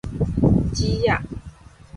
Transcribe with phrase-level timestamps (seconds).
[0.73, 1.21] 子仔